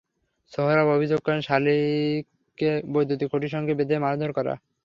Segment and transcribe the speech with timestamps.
[0.53, 4.61] সোহরাব অভিযোগ করেন, শাকিলকে বৈদ্যুতিক খুঁটির সঙ্গে বেঁধে মারধর করা হয়।